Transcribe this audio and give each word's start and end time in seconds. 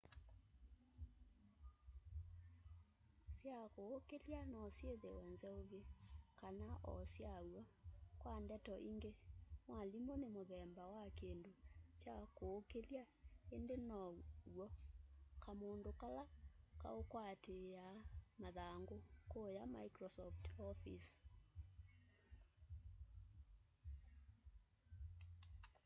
sya 3.39 3.57
kũũkĩlya 3.75 4.41
no 4.53 4.61
syithiwe 4.75 5.21
nzeuvye 5.31 5.81
kana 6.39 6.69
o 6.93 6.93
syaw'o 7.13 7.61
kwa 8.21 8.33
ndeto 8.43 8.73
ingi 8.89 9.11
mwalimu 9.67 10.13
nĩ 10.21 10.29
muthemba 10.35 10.83
wa 10.95 11.05
kindu 11.19 11.51
kya 12.01 12.17
kuukilya 12.35 13.03
indi 13.55 13.75
now'o 13.89 14.65
kamundu 15.43 15.91
kala 16.01 16.23
kaukwatiia 16.81 17.85
mathangu 18.41 18.95
kuya 19.31 19.63
microsoft 19.75 20.43
office 20.69 21.09